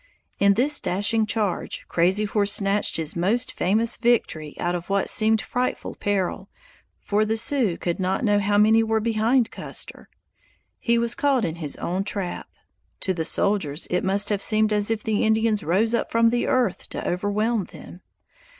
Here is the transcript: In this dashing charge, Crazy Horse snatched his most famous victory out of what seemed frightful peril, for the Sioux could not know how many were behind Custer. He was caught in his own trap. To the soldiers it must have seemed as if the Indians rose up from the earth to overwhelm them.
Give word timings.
In 0.39 0.55
this 0.55 0.79
dashing 0.81 1.27
charge, 1.27 1.85
Crazy 1.87 2.25
Horse 2.25 2.51
snatched 2.53 2.97
his 2.97 3.15
most 3.15 3.51
famous 3.51 3.97
victory 3.97 4.57
out 4.59 4.73
of 4.73 4.89
what 4.89 5.11
seemed 5.11 5.43
frightful 5.43 5.93
peril, 5.93 6.49
for 6.99 7.23
the 7.23 7.37
Sioux 7.37 7.77
could 7.77 7.99
not 7.99 8.23
know 8.23 8.39
how 8.39 8.57
many 8.57 8.81
were 8.81 8.99
behind 8.99 9.51
Custer. 9.51 10.09
He 10.79 10.97
was 10.97 11.13
caught 11.13 11.45
in 11.45 11.57
his 11.57 11.75
own 11.77 12.03
trap. 12.03 12.47
To 13.01 13.13
the 13.13 13.23
soldiers 13.23 13.85
it 13.91 14.03
must 14.03 14.29
have 14.29 14.41
seemed 14.41 14.73
as 14.73 14.89
if 14.89 15.03
the 15.03 15.23
Indians 15.23 15.63
rose 15.63 15.93
up 15.93 16.09
from 16.09 16.31
the 16.31 16.47
earth 16.47 16.89
to 16.89 17.07
overwhelm 17.07 17.65
them. 17.65 18.01